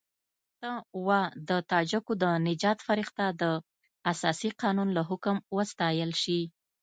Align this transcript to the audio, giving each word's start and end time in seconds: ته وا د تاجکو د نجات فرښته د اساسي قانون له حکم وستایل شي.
ته 0.61 0.71
وا 1.05 1.21
د 1.49 1.51
تاجکو 1.71 2.13
د 2.23 2.25
نجات 2.47 2.77
فرښته 2.87 3.25
د 3.41 3.43
اساسي 4.11 4.49
قانون 4.61 4.89
له 4.97 5.01
حکم 5.09 5.37
وستایل 5.57 6.11
شي. 6.23 6.41